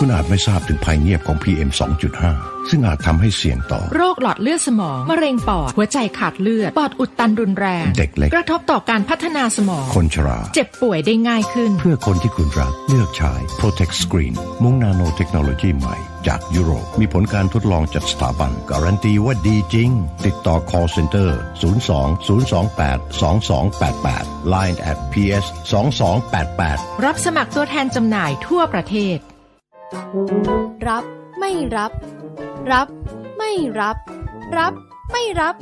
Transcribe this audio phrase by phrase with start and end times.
[0.00, 1.70] คุณอาจไม่ทราบถึงภัยเงียบของ PM
[2.18, 15.96] 2.5 ซึ่งอาจทำให้เสี่ยงต่อ โรคหลอดเลือดสมอง มะเร็งปอด หัวใจขาดเลือด ปอดอุดตันรุนแรง เด็กเล็ก กระทบต่อการพัฒนาสมอง คนชรา เจ็บป่วยได้ง่ายขึ้น เพื่อคนที่คุณรัก เลือกใช้ Protect Screen มุ้งนาโนเทคโนโลยีใหม่
[16.26, 19.90] จากยุโรป มีผลการทดลองจากสถาบัน การันตีว่าดีจริง
[20.26, 21.30] ติดต่อ call center
[21.60, 25.44] 02 028 2288 line at ps
[26.22, 29.18] 2288รับสมัครตัวแทนจำหน่ายทั่วประเทศ
[30.88, 31.04] รับ
[31.38, 31.92] ไม่รับ
[32.72, 32.88] รับ
[33.38, 33.96] ไม่รับ
[34.58, 34.72] รับ
[35.12, 35.56] ไม่รับ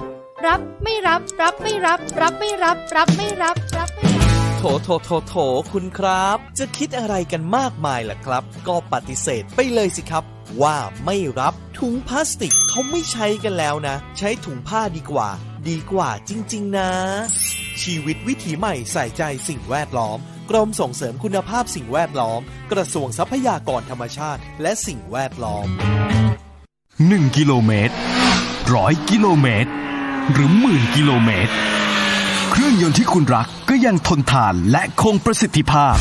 [0.46, 4.16] รับไม่รับ รับไม่รับ รับไม่รับ รับไม่รับรับไม่รับ
[4.58, 5.34] โถโถโถโถ
[5.72, 10.24] คุณครับ จะคิดอะไรกันมากมายล่ะครับ ก็ปฏิเสธไปเลยสิครับ
[10.62, 15.28] ว่าไม่รับถุงพลาสติกเขาไม่ใช้กันแล้วนะ ใช้ถุงผ้าดีกว่า
[15.68, 16.90] ดีกว่าจริง ๆ นะ
[17.82, 20.18] ชีวิตวิถีใหม่ใส่ใจสิ่งแวดล้อม
[20.50, 22.40] กรมส่งเสริมคุณภาพสิ่งแวดล้อม
[22.72, 25.66] กระทรวงทรัพยากรธรรมชาติ และสิ่งแวดล้อม
[26.52, 27.94] 1 กิโลเมตร
[28.74, 29.70] ร้อยกิโลเมตร
[30.32, 31.52] หรือหมื่นกิโลเมตร
[32.50, 35.96] เครื่องยนต์ที่คุณรักก็ยังทนทานและคงประสิทธิภาพ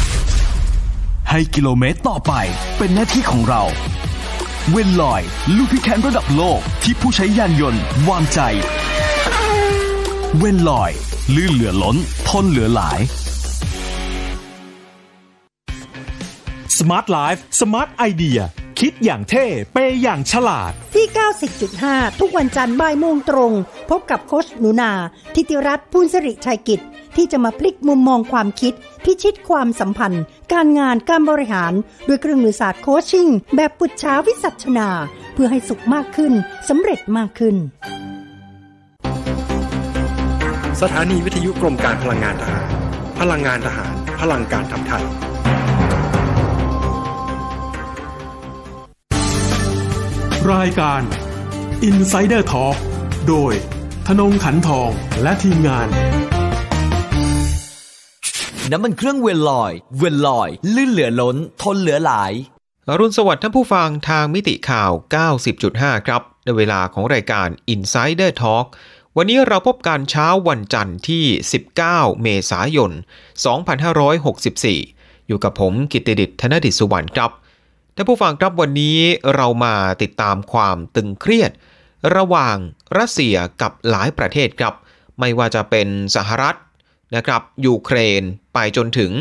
[1.29, 2.33] ให้กิโลเมตรต่อไป
[2.77, 3.63] เป็นหน้าที่ของเรา
[4.71, 5.21] เวนลอย
[5.55, 8.39] ลูพิแคนระดับโลกที่ผู้ใช้ยานยนต์วางใจ
[10.37, 10.91] เวนลอย
[11.35, 11.97] ลื่นเหลือล้น
[12.29, 12.99] ทนเหลือหลาย
[16.79, 18.41] Smart Life Smart Idea
[18.79, 21.05] คิดอย่างเท่ เปย์อย่างฉลาด ที่
[21.63, 23.51] 90.5 ทุกวันจันทร์บ่ายโมงตรง
[23.89, 24.91] พบกับโคชหนูนา
[25.35, 26.81] ทิติรัตน์พูนสิริชัยกิจ
[27.15, 31.73] ที่จะมาพลิกมุมมองความคิด พิชิตความสัมพันธ์ การงานการบริหาร
[32.07, 34.89] ด้วยเครื่องมือศาสตร์โคชชิ่ง แบบปุจฉาวิสัชนา
[35.33, 36.33] เพื่อให้สุขมากขึ้น
[36.69, 37.55] สำเร็จมากขึ้น
[40.81, 42.67] สถานีวิทยุกรมการพลังงานทหาร
[43.19, 45.05] พลังงานทหาร พลังการทำไทย
[50.53, 51.01] รายการ
[51.89, 52.75] Insider Talk
[53.27, 53.53] โดย
[54.07, 54.89] ธนงขันทอง
[55.21, 55.87] และทีมงาน
[58.71, 62.31] น้ำมันเครื่องเวลลอย เวลลอย ลื่นเหลือล้น ทนเหลือหลาย
[62.87, 64.91] อรุณสวัสดิ์ท่านผู้ฟังทางมิติข่าว
[65.49, 68.65] 90.5 ครับ ในเวลาของรายการ Insider Talk
[69.17, 71.23] วันนี้เราพบกันเช้าวันจันทร์ที่
[71.73, 72.91] 19 เมษายน
[73.69, 77.31] 2564 อยู่กับผมกิตติดิษฐ์ธนดิษฐ์สุวรรณครับ
[77.97, 78.97] ท่านผู้ฟังครับวันนี้
[79.35, 81.51] เรามาติดตามความตึงเครียด
[82.15, 82.57] ระหว่าง
[82.97, 84.73] รัสเซียกับหลายประเทศครับ
[85.19, 86.55] ไม่ว่าจะเป็นสหรัฐ
[87.15, 88.21] นะครับยูเครน
[88.53, 89.11] ไปจนถึง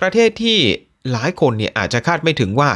[0.00, 0.58] ประเทศที่
[1.12, 2.70] หลายคนเนี่ยอาจจะคาดไม่ถึงว่า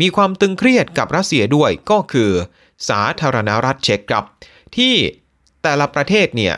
[0.00, 2.30] มีความตึงเครียดกับรัสเซียด้วยก็คือ
[2.88, 4.24] สาธารณรัฐเช็กครับ
[4.76, 4.94] ที่
[5.62, 6.54] แต่ละประเทศเนี่ย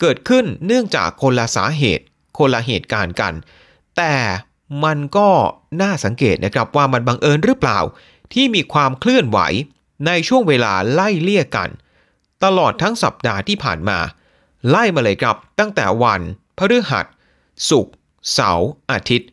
[0.00, 2.04] เกิดขึ้นเนื่องจากคนละสาเหตุ
[2.38, 3.34] คนละเหตุการณ์กัน
[3.96, 4.12] แต่
[4.84, 5.28] มันก็
[5.82, 7.78] น่าสังเกตนะครับว่ามันบังเอิญหรือเปล่า
[8.32, 9.38] ที่มีความเคลื่อนไหว
[10.06, 11.68] ในช่วงเวลาไล่เลี่ยกัน
[12.44, 13.98] ตลอดทั้งสัปดาห์ที่ผ่านมา
[14.70, 16.20] ไล่มาเลยครับตั้งแต่วัน
[16.58, 17.06] พฤหัส
[17.68, 17.94] ศุกร์
[18.32, 19.28] เสาร์อาทิตย์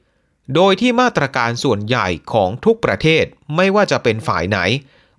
[0.56, 3.26] โดยที่มาตรการส่วนใหญ่ของทุกประเทศ
[3.56, 4.60] ไม่ว่าจะเป็นฝ่ายไหน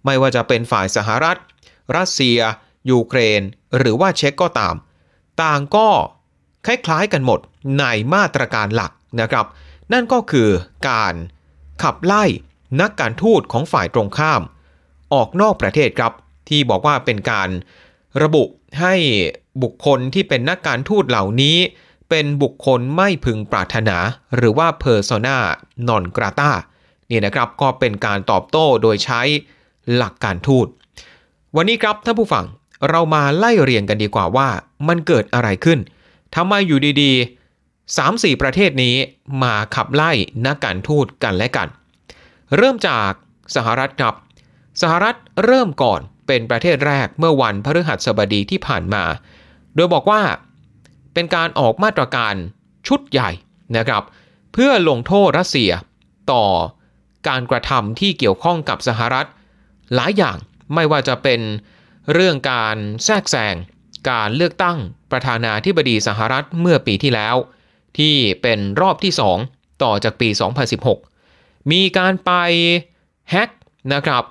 [0.05, 1.39] ไม่ว่าจะเป็นฝ่ายสหรัฐ
[1.97, 2.39] รัสเซีย
[2.91, 3.41] ยูเครน
[3.79, 4.75] หรือว่าเช็กก็ตาม
[5.43, 5.89] ต่างก็
[6.67, 7.41] คล้ายๆกันหมด
[7.79, 7.85] ใน
[8.15, 9.47] มาตรการหลักนะครับ
[9.93, 10.49] นั่นก็คือ
[10.89, 11.15] การ
[11.83, 12.25] ขับไล่
[12.81, 14.43] นักการทูตของฝ่ายตรงข้าม
[15.15, 16.13] ออกนอกประเทศครับ
[16.49, 17.49] ที่บอกว่าเป็นการ
[18.23, 18.45] ระบุ
[18.81, 18.95] ให้
[19.63, 21.57] บุคคลที่เป็นนักการทูตเหล่านี้
[22.11, 23.97] เป็นบุคคลไม่พึงปรารถนา
[24.37, 25.37] หรือว่า persona
[25.89, 26.53] non grata
[27.11, 29.21] นี่นะครับก็เป็นการตอบโต้โดยใช้
[29.95, 30.67] หลักการทูต
[31.57, 32.45] วันนี้ครับท่านผู้ฟัง
[32.89, 34.49] เรามาไล่เรียงกันดีกว่าว่า
[34.89, 35.79] มันเกิดอะไรขึ้น
[36.35, 37.46] ทำไมอยู่ดีๆ
[37.95, 38.97] 3-4 ประเทศนี้
[39.43, 40.13] มาขับไล่
[40.47, 41.69] นักการทูตกันและกัน
[42.57, 43.11] เริ่มจาก
[43.57, 44.15] สหรัฐครับ
[44.83, 49.05] สหรัฐเริ่มก่อนเป็นประเทศแรกเมื่อวันพฤหัสบดีที่ผ่านมา
[49.75, 50.23] โดยบอกว่า
[51.15, 52.35] เป็นการออกมาตรการ
[52.89, 53.31] ชุดใหญ่
[53.77, 54.03] นะครับ
[54.53, 55.71] เพื่อลงโทษรัสเซีย
[56.33, 56.45] ต่อ
[57.29, 59.27] การกระทำที่เกี่ยวข้องกับสหรัฐ
[59.95, 60.37] หลายอย่าง
[60.75, 61.41] ไม่ว่าจะเป็น
[62.13, 63.55] เรื่องการแทรกแซง
[64.11, 64.79] การเลือกตั้ง
[65.13, 67.37] ประธานาธิบดีสหรัฐเมื่อปีที่แล้ว
[67.99, 69.13] ที่เป็นรอบที่
[69.49, 70.29] 2 ต่อจากปี
[71.01, 72.31] 2016 มีการไป
[73.31, 73.51] แฮ็ก
[73.95, 74.25] นะครับ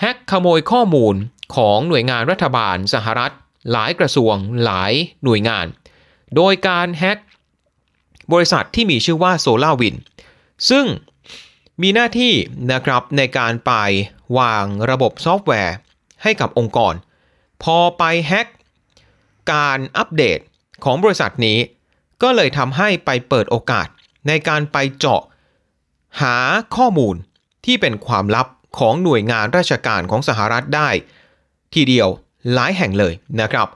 [0.00, 1.14] แฮ็กขโมยข้อมูล
[1.56, 3.32] ของหน่วยงานรัฐบาลสหรัฐ
[3.72, 4.34] หลายกระทรวง
[4.64, 4.92] หลาย
[5.24, 5.66] หน่วยงาน
[6.36, 7.18] โดยการแฮ็ก
[8.32, 9.98] บริษัทที่มีชื่อว่า SolarWind
[10.70, 10.86] ซึ่ง
[11.82, 12.32] มีหน้าที่
[12.72, 13.72] นะครับในการไป
[14.38, 15.76] วางระบบซอฟต์แวร์
[16.22, 16.94] ให้กับองค์กร
[17.62, 18.46] พอไปแฮ็ก
[19.52, 20.38] การอัปเดต
[20.84, 21.58] ของบริษัทนี้
[22.22, 23.88] ก็เลยทำให้ไปเปิดโอกาส
[24.28, 25.22] ในการไปเจาะ
[26.20, 26.36] หา
[26.76, 27.16] ข้อมูล
[27.64, 28.46] ที่เป็นความลับ
[28.78, 30.88] ของหน่วยงานราชการของสหรัฐได้
[31.74, 32.08] ทีเดียว
[32.54, 33.68] หลายแห่งเลยนะครับ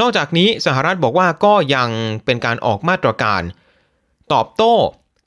[0.00, 1.90] นอกจากนี้สหรัฐบอกว่าก็ยัง
[2.24, 3.42] เป็นการออกมาตรการ
[4.32, 4.74] ตอบโต้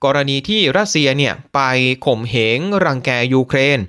[0.05, 1.59] กรณีที่รัสเซียเนี่ยไป
[2.05, 3.79] ข่มเหงรังแกยูเครน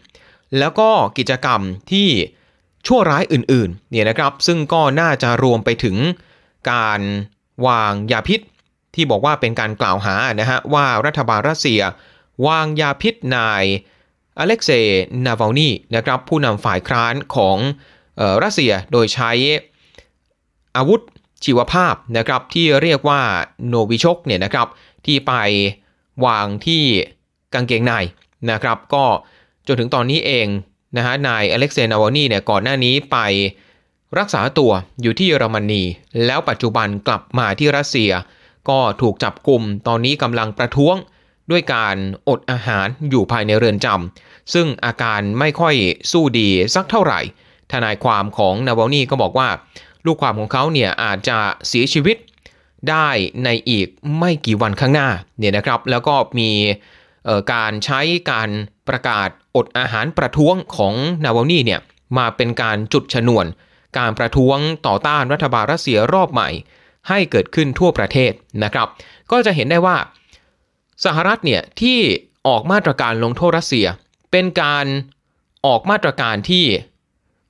[0.58, 1.60] แล้วก็กิจกรรม
[1.92, 2.08] ที่
[2.86, 5.96] ชั่วร้ายอื่นๆเนี่ยนะครับ ซึ่งก็น่าจะรวมไปถึง
[6.70, 7.00] การ
[7.66, 8.40] วางยาพิษ
[8.96, 11.80] ที่บอกว่าเป็นการกล่าวหานะฮะว่ารัฐบาลรัสเซีย
[12.46, 13.64] วางยาพิษนาย
[14.38, 17.56] อเล็กเซย์นาวานีนะครับผู้นำฝ่ายค้านของ
[18.20, 19.32] ออรัสเซียโดยใช้
[20.76, 21.00] อาวุธ
[21.44, 23.22] ชีวภาพนะครับที่เรียกว่า
[23.68, 24.68] โนวิชกเนี่ยนะครับ
[25.06, 25.32] ที่ไป
[26.26, 26.82] วางที่
[27.54, 27.92] กางเกงใน
[28.50, 29.04] นะครับก็
[29.66, 30.46] จนถึงตอนนี้เอง
[30.96, 33.18] นะฮะนายอเล็กเซย์นาวานีเนี่ยก่อนหน้านี้ไป
[34.18, 34.72] รักษาตัว
[35.02, 35.82] อยู่ที่เยอรมนี
[36.26, 38.10] แล้วปัจจุบันกลับมาที่รัสเซีย
[38.70, 40.96] ก็ถูกจับกลุ่มตอนนี้กำลังประท้วง
[41.50, 41.96] ด้วยการ
[42.28, 45.74] อดอาหารอยู่ภายในเรือนจำซึ่งอาการไม่ค่อย
[46.12, 47.20] สู้ดีสักเท่าไหร่
[47.72, 49.48] ทนายความของนาวานี่ก็บอกว่า
[50.06, 52.16] ลูกความของเขาเนี่ยอาจจะเสียชีวิต
[52.90, 53.08] ได้
[53.44, 55.08] ในอีกไม่กี่วันข้างหน้า
[55.38, 56.50] เนี่ยนะครับ แล้วก็มี
[57.52, 58.48] การใช้การ
[58.88, 61.80] ประกาศอดอาหารประท้วงของนาวานี่เนี่ย
[62.18, 63.44] มาเป็นการจุดชนวน
[63.98, 66.48] การประท้วงต่อต้านรัฐบาลรัสเซียรอบใหม่
[67.08, 68.32] ให้เกิดขึ้นทั่วประเทศ
[68.64, 68.88] นะครับ
[69.30, 69.96] ก็จะเห็นได้ว่า
[71.04, 71.98] สหรัฐเนี่ยที่
[72.48, 73.86] ออกมาตรการลงโทษรัสเซีย
[74.30, 74.86] เป็นการ
[75.66, 76.64] ออกมาตรการที่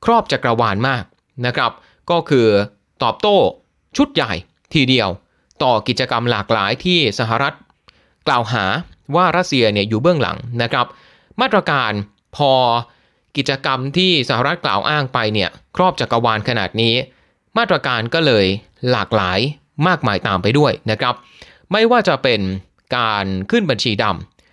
[0.05, 1.05] ครอบจักรวาลมาก
[1.47, 1.73] นะครับ
[2.11, 2.49] ก็คือ
[3.03, 3.37] ตอบโต้
[3.97, 4.33] ชุดใหญ่
[4.75, 5.09] ทีเดียว
[5.63, 7.55] ต่อกิจกรรมหลากหลายที่สหรัฐ
[8.27, 8.65] กล่าวหา
[9.17, 10.87] ว่ารัสเซียเนี่ยอยู่เบื้องหลังนะครับ
[11.41, 11.93] มาตรการ
[12.37, 12.53] พอ
[13.37, 16.95] กิจกรรมที่สหรัฐกล่าวอ้างไปเนี่ยครอบจักรวาลขนาดนี้
[17.59, 18.47] มาตรการก็เลย
[18.91, 19.39] หลากหลาย
[19.89, 21.15] มากมายตามไปด้วยนะครับ
[21.73, 22.41] ไม่ว่าจะเป็น
[22.97, 24.05] การขึ้นบัญชีด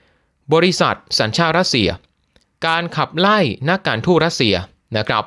[0.01, 1.89] ำบริษัทสัญชาติรัสเซีย
[2.67, 3.39] การขับไล่
[3.69, 4.55] นักการทูตรัสเซีย
[4.97, 5.23] นะครับ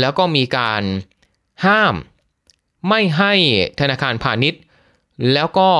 [0.00, 0.82] แล้วก็มีการ
[1.66, 1.94] ห้าม
[2.88, 3.32] ไม่ให้
[3.80, 4.60] ธนาคารพาณิชย์
[5.32, 5.70] แล้วก็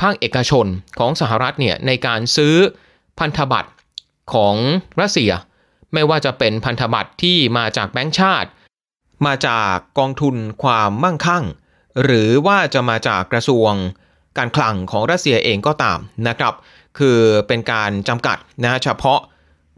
[0.00, 0.66] ภาคเอกชน
[0.98, 2.56] ของสหรัฐเนี่ยในการซื้อ
[3.18, 3.70] พันธบัตร
[4.34, 4.54] ของ
[5.00, 5.32] รัสเซีย
[5.92, 8.48] ไม่ว่าจะเป็นพันธบัตรที่มาจากแบงก์ชาติ
[9.26, 11.44] มาจากกองทุนความมั่งคั่ง
[12.02, 13.72] หรือว่าจะมาจากกระทรวง
[14.38, 16.54] การคลังของรัสเซียเองก็ตามนะครับ
[16.98, 19.20] คือเป็นการจำกัดนะเฉพาะ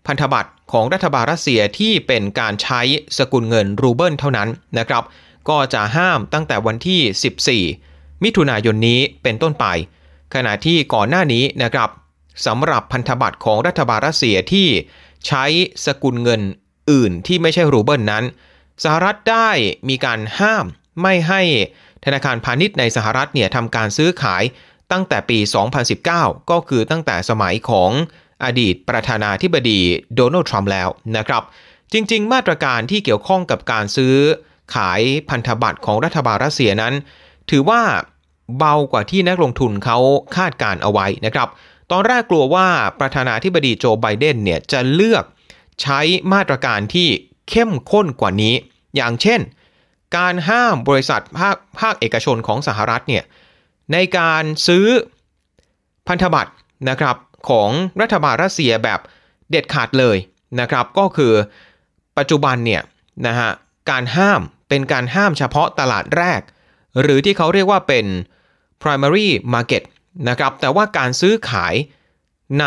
[0.06, 2.80] พันธบัตรของรัฐบาลรัสเซียที่เป็นการใช้
[3.18, 4.48] สกุลเงินรูเบิลเท่านั้น
[4.78, 5.04] นะครับ
[5.48, 9.66] ก็จะห้ามตั้งแต่วันที่ 14 มิถุนายนนี้เป็นต้นไป
[10.34, 11.90] ขณะที่ก่อนหน้านี้นะครับ
[12.46, 14.68] สำหรับพันธบัตรของรัฐบาลรัสเซียที่
[15.26, 15.44] ใช้
[15.86, 16.40] สกุลเงิน
[16.90, 18.24] อื่นที่ไม่ใช่รูเบิลนั้น
[18.84, 19.50] สหรัฐได้
[19.88, 20.66] มีการห้าม
[21.02, 21.42] ไม่ให้
[22.04, 24.42] ธนาคารพาณิชย์ในสหรัฐเนี่ยทำการซื้อขาย
[24.92, 25.38] ตั้งแต่ปี
[25.94, 27.90] 2019 ก็คือตั้งแต่สมัยของ
[28.44, 29.80] อดีตประธานาธิบดี
[30.14, 31.42] โดนัลด์ทรัมป์แล้วนะครับ
[31.92, 34.14] จริง ๆ มาตรการที่เกี่ยวข้องกับการซื้อ
[34.74, 36.94] ขายพันธบัตรของรัฐบาลรัสเซียนั้น
[37.50, 37.82] ถือว่า
[38.58, 39.98] เบากว่าที่นักลงทุนเขา
[40.36, 41.48] คาดการเอาไว้นะครับ
[41.90, 42.68] ตอนแรกกลัวว่า
[43.00, 45.24] ประธานาธิบดีโจไบเดนเนี่ยจะเลือก
[45.82, 46.00] ใช้
[46.32, 47.08] มาตรการที่
[47.50, 48.54] เข้มข้นกว่านี้
[48.96, 49.40] อย่างเช่น
[50.16, 53.24] การห้ามบริษัทภาคภาคเอกชนของสหรัฐเนี่ย
[53.92, 54.86] ในการซื้อ
[56.08, 56.52] พันธบัตร
[56.90, 57.16] นะครับ
[57.50, 57.70] ของ
[58.00, 59.00] รัฐบาลรัสเซียแบบ
[59.50, 60.16] เด็ดขาดเลย
[60.60, 61.32] นะครับ ก็คือ
[62.18, 62.82] ปัจจุบันเนี่ย
[63.26, 63.50] นะฮะ
[63.90, 66.40] การห้ามเป็นการห้ามเฉพาะตลาดแรก
[67.00, 68.06] หรือที่เขาเรียกว่าเป็น
[68.82, 69.82] primary market
[70.28, 71.74] นะครับแต่ว่าการซื้อขาย
[72.60, 72.66] ใน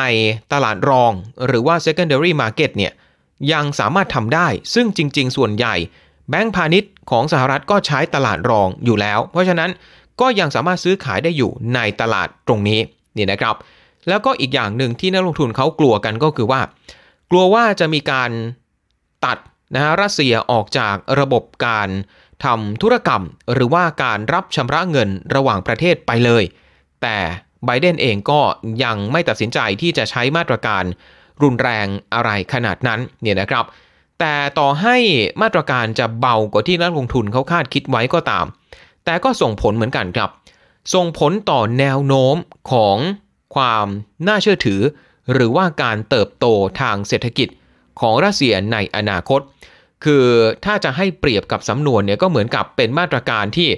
[0.54, 1.12] ตลาดรอง
[1.48, 2.94] หรือว่า secondary market เนี่ย
[3.54, 5.76] ยังสามารถทำได้ ซึ่งจริง ๆ ส่วนใหญ่
[6.30, 9.70] แบงก์พาณิชย์ของสหรัฐก็ใช้ตลาดรองอยู่แล้ว เพราะฉะนั้น
[10.22, 12.80] ก็ยังสามารถซื้อขายได้อยู่ในตลาดตรงนี้
[13.18, 13.56] นี่นะครับ
[14.10, 16.62] แล้วก็อีกอย่างหนึ่งที่นักลงทุนเขากลัวกันก็คือว่า
[17.32, 18.32] กลัวว่าจะมีการ
[19.26, 19.38] ตัด
[19.74, 21.90] นะฮะรัสเซียออกจากระบบการ
[22.46, 26.44] ทำธุรกรรม หรือว่าการรับชำระเงินระหว่างประเทศไปเลย
[27.02, 27.18] แต่
[27.66, 28.42] ไบเดนเองก็
[28.84, 30.84] ยังไม่ตัดสินใจที่จะใช้มาตรการ
[31.44, 33.66] รุนแรงอะไรขนาดนั้นเนี่ยนะครับ
[34.20, 34.98] แต่ต่อให้
[35.42, 38.46] มาตรการจะเบากว่าที่นักลงทุนเขาคาดคิดไว้ก็ตาม
[39.06, 40.30] แต่ก็ส่งผลเหมือนกันครับ
[40.94, 42.36] ส่งผลต่อแนวโน้ม
[42.72, 42.98] ของ
[43.56, 43.88] ความ
[44.28, 44.82] น่าเชื่อถือ
[45.34, 46.46] หรือว่าการเติบโต
[46.82, 47.48] ทางเศรษฐกิจ
[48.00, 49.40] ของรัสเซียในอนาคต
[50.04, 50.26] คือ
[50.66, 53.70] ถ้าจะให้เปรียบกับสำนวนเนี่ยก็เหมือนกับเป็นมาตรการที่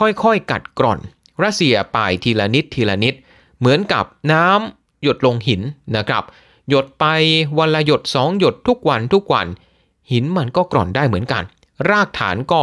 [0.00, 0.98] ค่อยๆ กัดกร่อน
[1.44, 3.14] รัสเซียไปทีละนิดทีละนิด
[3.60, 5.60] เหมือนกับน้ำหยดลงหิน
[5.96, 6.24] นะครับ
[6.68, 7.04] หยดไป
[7.58, 9.46] วันละหยดสองหยดทุกวันทุกวัน
[10.12, 11.42] หินมันก็กร่อนได้เหมือนกัน
[11.90, 12.62] รากฐานก็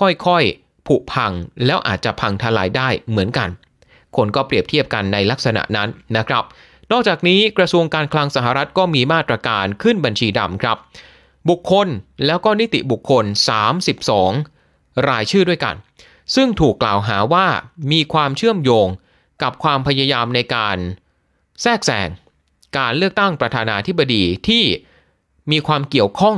[0.00, 1.32] ค่อยๆผุพัง
[1.64, 3.48] แล้วอาจจะพังทลายได้เหมือนกัน
[4.16, 6.44] คนก็เปรียบเทียบกันในลักษณะนั้นนะครับ
[6.92, 10.76] นอกจากนี้กระทรวงการคลังสหรัฐก็มีมาตรการขึ้นบัญชีดำครับ
[11.48, 11.88] บุคคล
[12.26, 13.24] แล้วก็นิติบุคคล
[14.34, 15.74] 32 รายชื่อด้วยกัน
[16.34, 17.46] ซึ่งถูกกล่าวหาว่า
[17.92, 18.86] มีความเชื่อมโยง
[19.42, 20.76] กับความพยายามในการ
[21.62, 22.08] แทรกแซง
[22.78, 24.64] การเลือกตั้งประธานาธิบดีที่
[25.50, 26.36] มีความเกี่ยวข้อง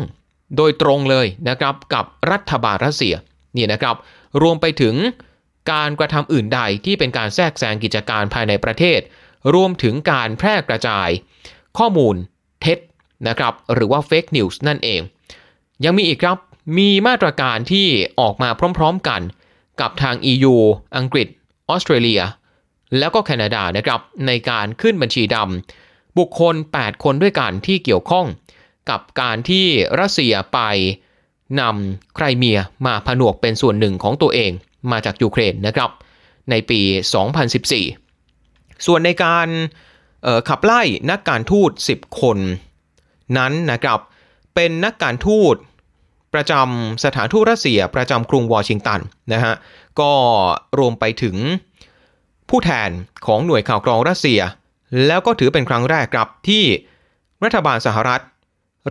[0.57, 3.15] โดยตรงเลยนะครับกับรัฐบาลรัสเซีย
[3.57, 3.97] นี่นะครับ
[4.43, 4.95] รวมไปถึง
[5.73, 9.01] การกระทำอื่นใดที่เป็นการแทรกแซงกิจการภายในประเทศ
[9.55, 11.09] รวมถึงการแพร่กระจาย
[11.79, 12.15] ข้อมูล
[12.61, 12.79] เท็จ
[13.29, 15.01] นะครับหรือว่าเฟกนิวส์นั่นเอง
[15.85, 16.39] ยังมีอีกครับ
[16.79, 17.87] มีมาตรการที่
[18.21, 19.21] ออกมาพร้อมๆกัน
[19.81, 20.55] กับทาง EU
[20.97, 21.29] อังกฤษ
[21.69, 22.23] ออสเตรเลีย
[22.99, 25.86] แล้วก็แคนาดานะครับในการขึ้นบัญชีดำ
[26.19, 28.27] บุคคล 8 คนด้วยกันที่เกี่ยวข้อง
[28.91, 29.67] กับการที่
[30.01, 30.61] รัสเซียไป
[31.61, 34.53] นำไครเมียมาผนวกเป็นส่วนหนึ่งของตัวเอง
[34.91, 35.91] มาจากยูเครนนะครับ
[36.51, 36.81] ในปี
[37.65, 39.49] 2014 ส่วนในการ
[40.49, 42.39] ขับไล่นักการทูต 10 คน
[43.39, 44.01] นั้นนะครับ
[44.55, 45.57] เป็นนักการทูต
[46.35, 49.01] ประจำสถานทูตรัสเซียประจำกรุงวอชิงตัน
[49.33, 49.55] นะฮะ
[50.01, 50.13] ก็
[50.79, 51.37] รวมไปถึง
[52.51, 52.91] ผู้แทน
[53.27, 54.41] ของหน่วยข่าวกรองรัสเซีย
[55.07, 56.65] แล้วก็ถือเป็นครั้งแรกครับที่
[57.45, 58.23] รัฐบาลสหรัฐ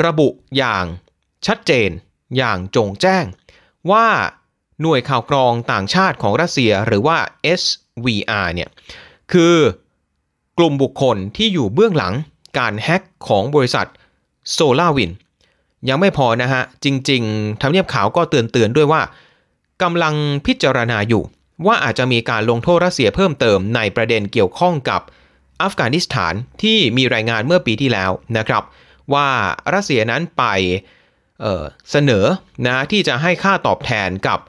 [0.06, 0.86] ระบุอย่าง
[1.48, 1.90] ชัดเจน
[2.38, 3.26] อย่างจงแจ้ง
[3.92, 4.08] ว่า
[4.82, 7.18] หน่วยข่าวกรองต่างชาติของรัสเซียหรือว่า
[7.62, 8.70] SVR เนี่ย
[9.32, 9.56] คือ
[10.58, 12.14] กลุ่มบุคคลที่อยู่เบื้องหลัง
[12.58, 13.88] การแฮ็กของบริษัท
[14.56, 15.14] SolarWind
[15.90, 19.02] ยังไม่พอนะฮะ จริงๆทำเนียบขาวก็เตือนเตือนด้วยว่า
[19.84, 21.24] กำลังพิจารณาอยู่
[21.66, 25.02] ว่าอาจจะมีการลงโทษรัสเซียเพิ่มเติมในประเด็นเกี่ยวข้องกับ
[25.62, 26.34] อัฟกานิสถาน
[26.64, 28.64] ที่มีรายงานเมื่อปีที่แล้วนะครับ
[29.14, 29.30] ว่า
[29.74, 30.44] รัสเซียนั้นไป
[31.42, 32.26] เเสนอ
[32.66, 34.40] นะที่จะให้ค่าตอบแทนกับ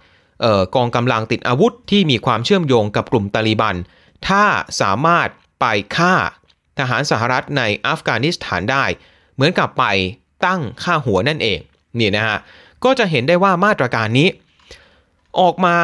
[0.45, 3.77] ออกองกำลังติดอาวุธที่มีความเชื่อมโยงกับกลุ่มตาลิบัน
[4.29, 4.45] ถ้า
[4.81, 5.29] สามารถ
[5.61, 5.65] ไป
[5.97, 6.15] ฆ่า
[6.79, 8.85] ทหารสหรัฐในอัฟกานิสถานได้
[9.35, 9.85] เหมือนกับไป
[10.47, 11.59] ตั้งค่าหัวนั่นเอง
[11.99, 12.39] นี่นะฮะ
[12.85, 14.29] ก็จะเห็นได้ว่ามาตรการนี้
[15.41, 15.77] ออกมา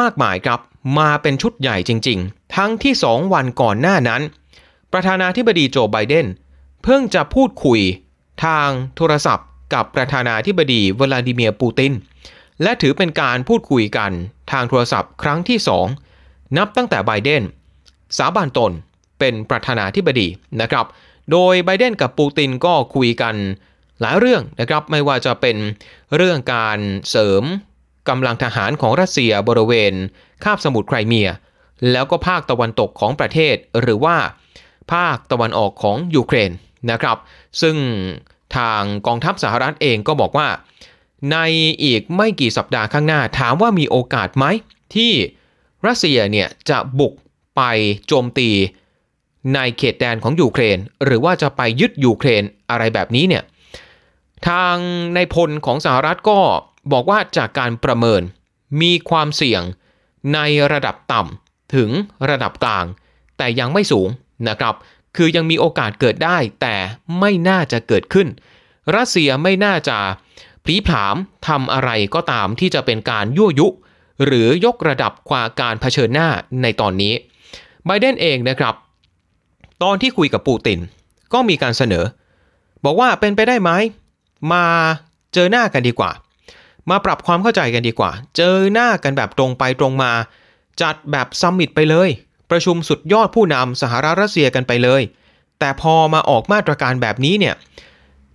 [0.00, 0.60] มากมายครับ
[0.98, 4.22] มาเป็นชุดใหญ่จริง ๆ ทั้งที่ 2 วันก่อนหน้านั้น
[4.92, 6.26] ประธานาธิบดีโจไบเดน
[6.84, 7.80] เพิ่งจะพูดคุย
[8.44, 11.92] ทางโทรศัพท์ กับประธานาธิบดีวลาดิเมียร์ปูติน
[12.62, 14.10] และถือเป็นการพูดคุยกัน
[14.52, 15.58] ทางโทรศัพท์ครั้งที่
[16.06, 17.42] 2 นับตั้งแต่ไบเดน
[18.18, 18.72] สาบานตน
[19.18, 20.28] เป็นประธานาธิบดี
[20.60, 20.86] นะครับ
[21.32, 23.34] โดยไบเดนกับปูตินก็คุยกัน
[24.00, 25.56] หลายเรื่องนะครับไม่ว่าจะเป็น
[26.16, 26.78] เรื่องการ
[27.10, 27.42] เสริม
[28.08, 29.92] กำลังทหารของรัสเซียบริเวณ
[30.44, 31.28] คาบสมุทรไครเมีย
[31.90, 34.16] แล้วก็ภาคตะวันตกของประเทศ หรือว่า
[34.92, 36.50] ภาคตะวันออกของยูเครน
[36.90, 37.16] นะครับ
[37.62, 37.76] ซึ่ง
[38.56, 40.48] ทางกองทัพสหรัฐเองก็บอกว่า
[41.32, 41.36] ใน
[41.84, 44.44] อีกไม่กี่สัปดาห์ข้างหน้าถามว่ามีโอกาสไหม
[44.94, 45.12] ที่
[45.86, 47.14] รัสเซียเนี่ยจะบุก
[47.56, 47.62] ไป
[48.06, 48.50] โจมตี
[49.54, 53.42] ในเขตแดนของยูเครน หรือว่าจะไปยึดยูเครนอะไรแบบนี้เนี่ย
[54.48, 54.76] ทาง
[55.14, 56.38] ในพลของสหรัฐก็
[56.92, 58.22] บอกว่าจากการประเมิน
[58.80, 59.62] มีความเสี่ยง
[60.34, 60.38] ใน
[60.72, 61.90] ระดับต่ำถึง
[62.30, 62.84] ระดับกลาง
[63.38, 64.08] แต่ยังไม่สูง
[64.48, 64.74] นะครับ
[65.16, 66.76] คือยังมีโอกาสเกิดได้แต่
[67.20, 68.28] ไม่น่าจะเกิดขึ้น
[68.96, 69.98] รัสเซียไม่น่าจะ
[70.64, 71.16] พลีผาม
[71.48, 73.68] ทำอะไรก็ตามที่จะเป็นการยั่วยุ
[74.24, 76.28] หรือยกระดับความการเผชิญหน้า
[76.62, 77.14] ในตอนนี้
[77.86, 78.74] ไบเดนเองนะครับ
[79.82, 80.78] ตอนที่คุยกับปูติน
[81.32, 82.04] ก็มีการเสนอ
[82.84, 83.70] บอกว่าเป็นไปได้ไหม
[84.52, 84.64] มา
[85.34, 86.10] เจอหน้ากันดีกว่า
[86.90, 90.12] มาปรับความเข้าใจกันดีกว่า เจอหน้ากันแบบตรงไปตรงมา
[90.82, 92.10] จัดแบบซัมมิตไปเลย
[92.50, 95.02] ประชุมสุดยอดผู้นำสหรัฐรัสเซียกันไปเลย
[95.58, 97.54] แต่พอมาออกมาตรการแบบนี้เนี่ย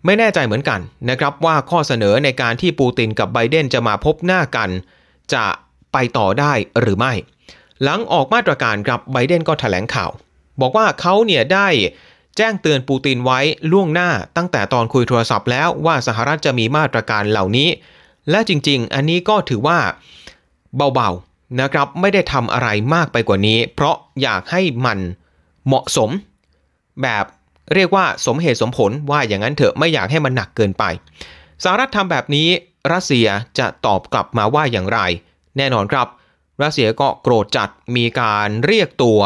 [0.06, 0.80] ไม่แน่ใจเหมือนกัน
[1.10, 4.70] นะครับว่าข้อเสนอในการที่ปูตินกับไบเดนจะมาพบหน้ากัน
[5.34, 5.46] จะ
[5.94, 7.14] ไปต่อได้หรือไม่
[7.84, 10.12] หลังออกมาตรการครับไบเดนก็ถแถลงข่าว
[10.62, 11.68] บอกว่าเขาเนี่ยได้
[12.38, 13.40] แจ้งเตือนปูตินไว้
[13.72, 17.70] ล่วงหน้าตั้งแต่ตอนคุยโทรศัพท์แล้วว่าสหรัฐจะมีมาตรการเหล่านี้
[18.30, 19.80] และจริงๆ อันนี้ก็ถือว่า
[20.78, 21.10] เบา
[21.62, 25.00] นะครับไม่ได้ทำอะไรมากไปกว่านี้ เพราะอยากให้มัน
[25.68, 26.10] เหมาะสม
[27.02, 27.26] แบบ
[27.74, 30.84] เรียกว่าสมเหตุสมผลว่าอย่างนั้นเถอะไม่อยากให้มันหนักเกินไป
[31.64, 32.48] สหรัฐทำแบบนี้
[32.94, 33.28] รัสเซีย
[33.60, 35.00] จะตอบกลับมาว่าอย่างไร
[35.58, 36.08] แน่นอนครับ
[36.64, 39.20] รัสเซียก็โกรธจัดมีการเรียกตัว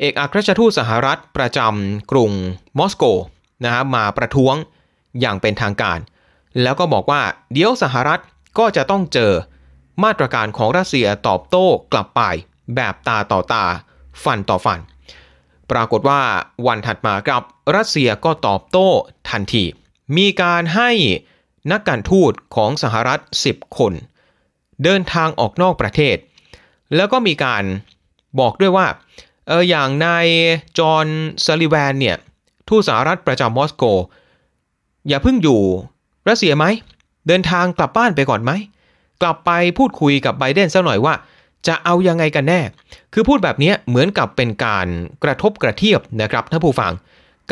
[0.00, 2.30] เอกอัครราชทูตสหรัฐประจำกรุง
[2.78, 3.04] มอสโก
[3.64, 4.54] นะฮะมาประท้วง
[5.20, 5.98] อย่างเป็นทางการ
[6.62, 8.20] แล้วก็บอกว่าเดี๋ยวสหรัฐ
[8.58, 9.32] ก็จะต้องเจอ
[10.04, 12.22] มาตรการของรัสเซียตอบโต้กลับไป
[12.74, 13.64] แบบตาต่อตา
[14.24, 14.80] ฟันต่อฟัน
[15.70, 16.20] ปรากฏว่า
[16.66, 17.42] วันถัดมากับ
[17.76, 18.88] รัสเซียก็ตอบโต้
[19.30, 19.64] ทันที
[20.16, 20.90] มีการให้
[21.72, 23.92] นักการทูตของสหรัฐ 10 คน
[24.84, 26.16] เดินทางออกนอกประเทศ
[26.96, 27.64] แล้วก็มีการ
[28.40, 28.86] บอกด้วยว่า
[29.48, 30.26] เอออย่างนาย
[30.78, 31.06] จอห์น
[31.44, 32.16] ซัลิแวนเนี่ย
[32.68, 33.84] ทูตสหรัฐประจำมอสโก
[35.08, 35.60] อย่าเพิ่งอยู่
[36.28, 36.64] รัสเซียไหม
[37.28, 38.52] เดินทางกลับบ้านไปก่อนไหม
[39.22, 41.14] กลับไปพูดคุยกับไบเดนสักหน่อยว่า
[41.66, 42.60] จะเอายังไงกันแน่
[43.12, 44.86] คือพูดแบบนี้เหมือนกับเป็นการ
[45.24, 46.92] กระทบกระเทียบนะครับท่านผู้ฟัง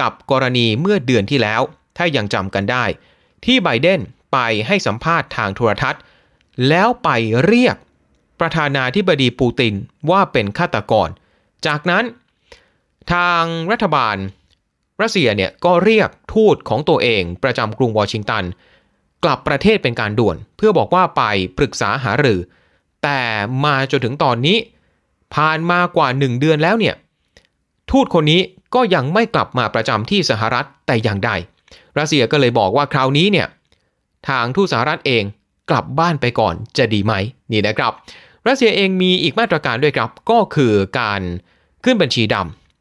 [0.01, 1.61] กับกรณีเมื่อเดือนที่แล้ว
[1.97, 2.85] ถ้ายังจำกันได้
[3.45, 4.01] ที่ไบเดน
[4.33, 6.03] ไปให้สัมภาษณ์ทางโทรทัศน์
[6.69, 7.09] แล้วไป
[7.45, 7.77] เรียก
[8.41, 9.75] ประธานาธิบดีปูติน
[10.11, 11.09] ว่าเป็นฆาตกร
[11.67, 12.05] จากนั้น
[13.13, 14.17] ทางรัฐบาล
[15.03, 18.45] รัสเซียเนี่ยก็เรียกทูตของตัวเองประจำกรุงวอชิงตัน
[19.25, 21.23] กลับประเทศเป็นการด่วน เพื่อบอกว่าไป
[21.59, 22.41] ปรึกษาหารือ
[23.03, 23.21] แต่
[23.65, 24.59] มาจนถึงตอนนี้
[25.35, 26.95] ผ่านมากว่าหนึ่งเดือนแล้วเนี่ย
[27.91, 28.41] ทูตคนนี้
[28.75, 31.31] ก็ยังไม่กลับมาประจำที่สหรัฐแต่อย่างใด
[31.99, 33.47] รัสเซียก็เลยบอกว่าคราวนี้เนี่ย
[34.29, 35.25] ทางทูตสหรัฐเอง
[35.71, 37.13] กลับบ้านไปก่อนจะดีไหม
[37.53, 37.93] นี่นะครับ
[38.47, 41.21] รัสเซียเองมีอีกมาตรการด้วยครับ ก็คือการ
[41.85, 42.37] ขึ้นบัญชีด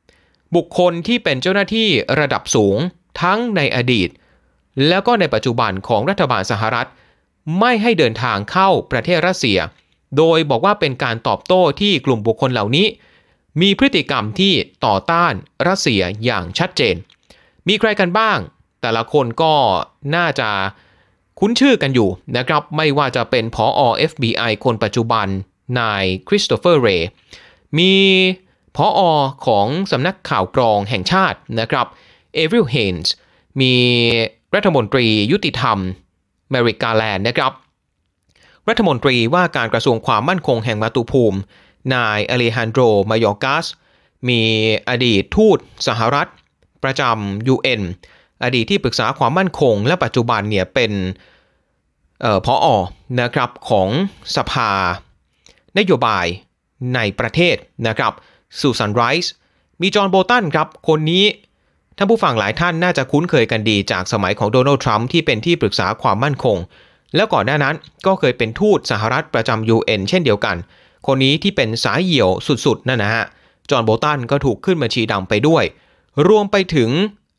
[0.05, 1.87] ำบุคคลที่เป็นเจ้าหน้าที่
[2.19, 2.77] ระดับสูง
[3.21, 4.09] ทั้งในอดีต
[4.87, 6.87] แล้วก็ในปัจจุบันของรัฐบาลสหรัฐ
[7.59, 9.59] ไม่ให้เดินทางเข้าประเทศรัสเซีย
[10.17, 12.87] โดยบอกว่าเป็นการตอบโต้ที่กลุ่มบุคคลเหล่านี้
[13.61, 14.53] มีพฤติกรรมที่
[14.85, 15.33] ต่อต้าน
[15.67, 16.95] รัสเซียอย่างชัดเจน
[17.67, 18.37] มีใครกันบ้าง
[18.81, 19.53] แต่ละคนก็
[20.15, 20.49] น่าจะ
[21.39, 23.81] คุ้นชื่อกันอยู่นะครับ ไม่ว่าจะเป็นผอ
[24.11, 25.27] FBI คนปัจจุบัน
[25.79, 27.09] นายคริสโตเฟอร์เรย์
[27.77, 27.93] มี
[28.75, 29.11] ผออ
[29.45, 31.87] ของสำนักข่าวกรองแห่งชาตินะครับ
[32.33, 33.13] เอวิลเฮนส์
[33.61, 33.75] มี
[34.55, 35.77] รัฐมนตรียุติธรรม
[36.51, 37.51] เมริกาแลนด์นะครับ
[38.69, 41.39] รัฐมนตรีว่าการกระทรวงความมั่นคงแห่งมาตุภูมิ
[41.93, 43.65] นายอเลฮันโดรมายอกัส
[44.29, 44.41] มี
[44.89, 46.29] อดีตทูตสหรัฐ
[46.83, 47.81] ประจำ UN
[48.43, 50.91] อดีตที่ปรึกษาความมั่นคง และปัจจุบันเนี่ยเป็น
[52.45, 52.67] พออ
[53.21, 53.89] นะครับของ
[54.35, 54.71] สภา
[55.77, 56.25] นโยบาย
[56.95, 57.55] ในประเทศ
[57.87, 58.13] นะครับ
[58.59, 59.33] ซูซานไรส์
[59.81, 61.25] มีจอห์นโบลตันครับ คนนี้
[61.99, 66.57] ท่านผู้ฟังหลายท่านน่าจะคุ้นเคยกันดีจากสมัยของโดนัลด์ทรัมป์ที่เป็นที่ปรึกษาความมั่นคง
[67.15, 67.75] แล้วก่อนหน้านั้น
[68.05, 70.55] ก็เคยเป็นทูตสหรัฐประจำ UN เช่นเดียวกัน
[71.07, 72.29] คนนี้ที่เป็นสายเหี่ยว
[72.65, 73.25] สุดๆ นั่นนะฮะ
[73.69, 75.63] จอห์นโบลตันก็ถูกขึ้นบัญชีดำไปด้วย
[76.27, 76.89] รวมไปถึง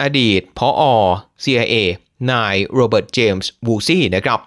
[0.02, 0.82] อดีตพออ
[1.44, 1.74] CIA
[2.30, 4.38] นายโรเบิร์ตเจมส์วูลซีย์นะครับ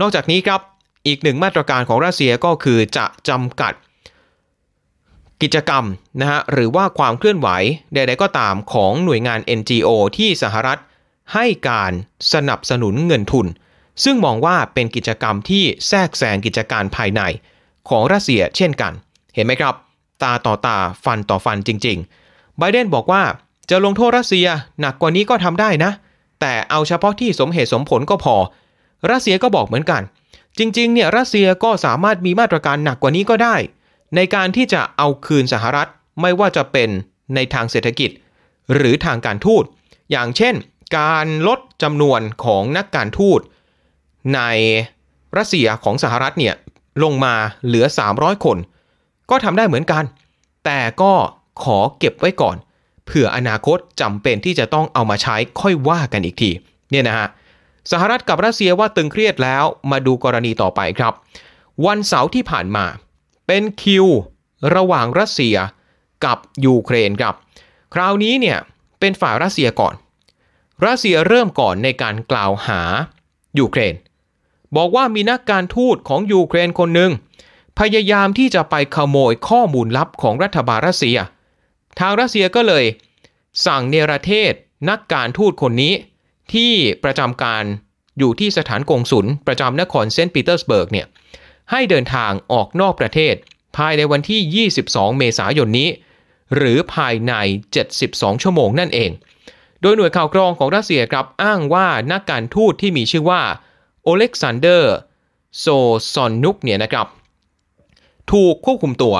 [0.00, 0.60] นอกจากนี้ครับ
[1.06, 3.72] อีกหนึ่งมาตรการของรัสเซียก็คือจะจำกัด
[5.42, 5.84] กิจกรรม
[6.20, 7.48] นะฮะหรือว่าความเคลื่อนไหว
[7.94, 10.78] ใดๆก็ตามของหน่วยงาน NGO ที่สหรัฐ
[11.34, 11.92] ให้การ
[12.32, 13.46] สนับสนุนเงินทุน
[14.04, 17.22] ซึ่งมองว่าเป็นกิจกรรมที่แทรกแซงกิจการภายใน
[17.88, 18.92] ของรัสเซียเช่นกัน
[19.34, 19.74] เห็นไหมครับ
[20.22, 23.22] ตาต่อตาฟันต่อฟันจริงๆไบเดนบอกว่า
[23.70, 24.46] จะลงโทษรัสเซีย
[24.80, 25.92] หนักกว่านี้ก็ทำได้นะ
[26.40, 28.36] แต่เอาเฉพาะที่สมเหตุสมผลก็พอ
[29.10, 30.02] รัสเซียก็บอกเหมือนกัน
[30.58, 33.56] จริงๆเนี่ยรัสเซียก็สามารถมีมาตรการหนักกว่านี้ก็ได้
[34.14, 35.88] ในการที่จะเอาคืนสหรัฐ
[36.20, 36.88] ไม่ว่าจะเป็น
[37.34, 38.10] ในทางเศรษฐกิจ
[38.74, 39.64] หรือทางการทูต
[40.10, 40.54] อย่างเช่น
[40.98, 43.40] การลดจำนวนของนักการทูต
[44.34, 44.40] ใน
[45.36, 46.54] รัสเซียของสหรัฐเนี่ย
[47.02, 47.34] ลงมา
[47.66, 48.58] เหลือ 300 คน
[49.30, 50.04] ก็ทำได้เหมือนกัน
[50.64, 51.12] แต่ก็
[51.62, 52.56] ขอเก็บไว้ก่อน
[53.04, 56.50] เผื่ออนาคตจำเป็นที่จะต้องเอามาใช้ค่อยว่ากันอีกที
[56.90, 57.28] เนี่ยนะฮะ
[57.92, 61.12] สหรัฐกับรัสเซียว่าตึงเครียดแล้วมาดูกรณีต่อไปครับ
[61.86, 62.84] วันเสาร์ที่ผ่านมา
[63.46, 64.06] เป็นคิว
[64.74, 65.56] ระหว่างรัสเซีย
[66.24, 67.34] กับยูเครนครับ
[67.94, 68.58] คราวนี้เนี่ย
[69.00, 69.94] เป็นฝ่ายรัสเซียก่อน
[70.86, 72.80] รัสเซียเริ่มก่อนในการกล่าวหา
[73.58, 73.94] ยูเครน
[74.76, 77.12] บอกว่ามีนักการทูตของยูเครนคนหนึ่ง
[77.78, 81.18] พยายามที่จะไปขโมยข้อมูลลับของรัฐบาลรัสเซีย
[82.00, 82.84] ทางรัสเซียก็เลย
[83.66, 84.52] สั่งเนรเทศ
[84.90, 85.94] นักการทูตคนนี้
[86.52, 86.72] ที่
[87.04, 87.64] ประจำการ
[88.18, 91.06] อยู่ที่สถานกงศุลประจำนครเซนต์ปีเตอร์สเบิร์กเนี่ย
[91.70, 93.34] ให้เดินทางออกนอกประเทศ
[93.76, 95.88] ภายในวันที่ 22 เมษายนนี้
[96.56, 97.32] หรือภายใน
[97.86, 99.10] 72 ชั่วโมงนั่นเอง
[99.80, 103.42] โดยหน่วยข่าวกรองของรัสเซียครับอ้างว่านักการทูตที่มีชื่อว่า
[104.02, 104.94] โอเล็กซานเดอร์
[105.58, 105.66] โซ
[106.12, 107.06] ซอนนุกเนี่ยนะครับ
[108.32, 109.14] ถูกควบคุมตัว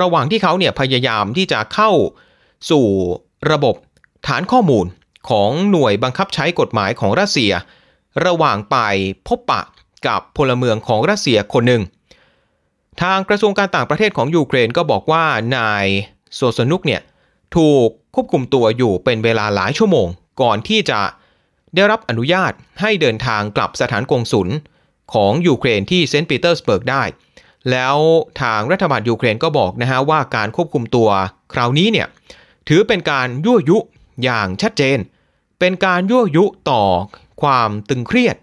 [0.00, 1.90] ระหว่างที่เขาเนี่ยพยายามที่จะเข้า
[2.70, 2.86] สู่
[3.50, 3.74] ระบบ
[4.26, 4.86] ฐานข้อมูล
[5.28, 7.52] ของหน่วยบังคับใช้กฎหมายของรัสเซีย
[8.26, 8.76] ระหว่างไป
[9.26, 9.62] พบปะ
[10.06, 11.82] กับพลเมืองของรัสเซียคนหนึ่ง
[13.02, 15.24] ทางกระทรวงการต่างประเทศของยูเครนก็บอกว่า
[15.56, 15.86] นาย
[16.34, 17.02] โซสนุกเนี่ย
[17.56, 20.08] ถูกควบคุมตัวอยู่เป็นเวลาหลายชั่วโมง
[20.42, 21.00] ก่อนที่จะ
[21.74, 24.48] ได้รับอนุญาตให้เดินทางกลับสถานกงศุล
[25.14, 27.02] ของยูเครนที่เซนต์ปีเตอร์สเบิร์กได้
[27.70, 27.96] แล้ว
[28.42, 31.08] ทางรัฐบาลยูเครนก็บอกนะฮะว่าการควบคุมตัว
[31.52, 32.06] คราวนี้เนี่ย
[32.68, 33.78] ถือเป็นการยั่วยุ
[34.24, 34.98] อย่างชัดเจน
[35.58, 36.82] เป็นการยั่วยุต่อ
[37.42, 38.36] ความตึงเครียด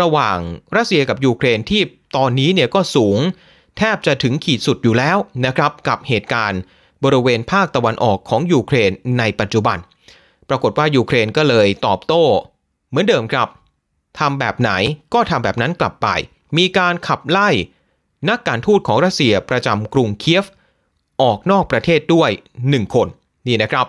[0.00, 0.38] ระหว่าง
[0.76, 1.82] รัสเซียกับยูเครนที่
[2.16, 3.18] ตอนนี้เนี่ยก็สูง
[3.78, 5.16] แทบจะถึงขีดสุดอยู่แล้ว
[5.46, 6.60] นะครับกับเหตุการณ์
[7.04, 9.78] บริเวณภาคตะวันออกของยูเครนในปัจจุบัน
[10.48, 12.24] ปรากฏว่ายูเครนก็เลยตอบโต้
[12.88, 13.48] เหมือนเดิมครับ
[14.18, 14.70] ทำแบบไหน
[15.14, 16.08] ก็ทำแบบนั้นกลับไป
[16.58, 17.48] มีการขับไล่
[18.28, 20.46] นักการทูตของรัสเซียประจำกรุงเคียฟ
[21.22, 22.30] ออกนอกประเทศด้วย
[22.62, 23.08] 1 คน
[23.46, 23.86] นี่นะครับ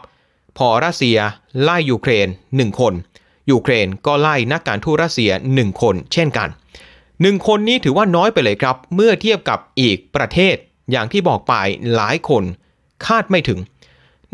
[0.58, 1.18] พอรัสเซีย
[1.62, 2.94] ไล่ยูเครน 1 คน
[3.52, 6.50] ยูเครนก็ไล่นักการทูตรัสเซีย 1 คนเช่นกัน
[6.98, 10.56] 1 คนนี้ถือว่าน้อยไปเลยครับ เมื่อเทียบกับอีกประเทศ
[10.92, 11.54] อย่างที่บอกไป
[11.96, 12.44] หลายคน
[13.06, 13.60] คาดไม่ถึง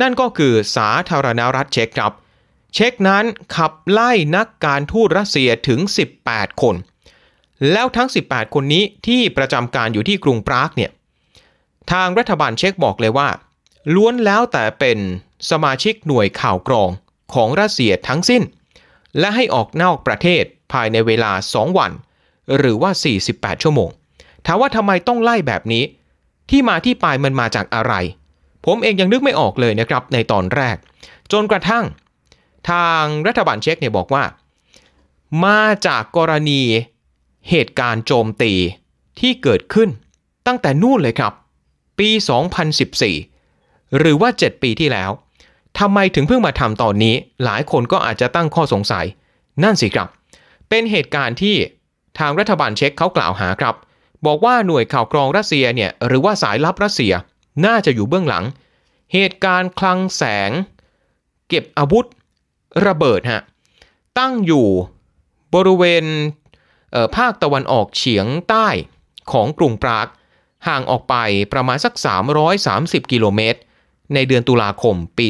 [0.02, 2.14] นั่นก็คือสาธารณรัฐเช็กครับ
[2.74, 5.80] เช็กนั้นขับไล่นักการทูตรัสเซียถึง
[6.22, 6.76] 18 คน
[7.72, 10.92] แล้วทั้ง 18 คนนี้ที่ประจำการอยู่ที่กรุงปรากเนี่ย
[11.92, 13.30] ทางรัฐบาลเช็กบอกเลยว่า
[13.96, 14.98] ล้วนแล้วแต่เป็น
[15.50, 16.90] สมาชิกหน่วยข่าวกรอง
[17.34, 18.44] ของรัสเซียทั้งสิ้น
[19.20, 21.92] และให้ออกนอกประเทศภายในเวลา 2 วัน
[22.58, 22.92] หรือว่า
[23.28, 23.90] 48 ชั่วโมง
[24.46, 25.84] ถามว่าทำไมต้องไล่แบบนี้
[26.50, 27.94] ที่มาที่ไปมันมาจากอะไร
[28.66, 30.78] ผมเองยังนึกไม่ออกเลยนะครับในตอนแรก
[31.32, 31.86] จนกระทั่ง
[32.70, 34.24] ทางรัฐบาลเช็กเนี่ยบอกว่า
[35.46, 36.62] มาจากกรณี
[37.50, 38.54] เหตุการณ์โจมตี
[39.20, 39.90] ที่เกิดขึ้น
[40.48, 41.34] ตั้งแต่นู่นเลยครับ
[42.00, 42.10] ปี
[43.04, 45.12] 2014 หรือว่า 7 ปีที่แล้ว
[45.80, 49.06] ทำไมถึงเพิ่งมาทำตอนนี้ หลายคนก็อาจจะตั้งข้อสงสัย
[49.64, 50.08] นั่นสิครับ
[50.70, 51.56] เป็นเหตุการณ์ที่
[52.20, 53.76] ทางรัฐบาลเช็กเขากล่าวหาครับ
[54.26, 57.14] บอกว่าหน่วยข่าวกรองรัสเซียเนี่ยหรือว่าสายลับรัสเซีย
[57.66, 58.46] น่าจะอยู่เบื้องหลัง
[59.14, 60.52] เหตุการณ์คลังแสง
[61.50, 62.06] เก็บอาวุธ
[62.88, 63.42] ระเบิดฮะ
[64.20, 64.68] ตั้งอยู่
[65.56, 66.06] บริเวณ
[67.16, 68.68] ภาคตะวันออกเฉียงใต้
[69.32, 70.08] ของกรุงปราก
[70.68, 71.16] ห่างออกไป
[71.54, 71.94] ประมาณสัก
[72.54, 73.60] 330 กิโลเมตร
[74.14, 75.26] ในเดือนตุลาคมปี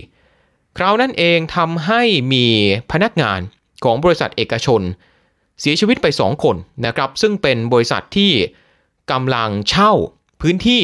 [0.00, 2.46] 2014 คราวนั้นเองทำให้มี
[2.92, 3.40] พนักงาน
[3.84, 4.82] ของบริษัทเอกชน
[5.60, 8.32] เสียชีวิตไป 2 คนนะครับ ซึ่งเป็นบริษัทที่
[9.10, 9.92] กำลังเช่า
[10.42, 10.82] พื้นที่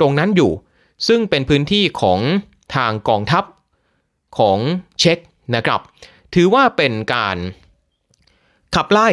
[0.00, 0.52] ตรงนั้นอยู่
[1.08, 2.20] ซึ่งเป็นพื้นที่ของ
[2.74, 3.44] ทางกองทัพ
[4.38, 4.58] ของ
[5.00, 5.18] เช็ก
[5.54, 5.80] นะครับ
[6.34, 7.36] ถือว่าเป็นการ
[8.74, 9.08] ขับไล่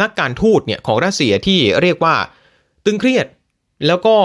[0.00, 2.16] นักการทูตเนี่ยของรัสเซียที่เรียกว่า
[2.84, 3.26] ตึงเครียด
[3.86, 4.16] แล้วก็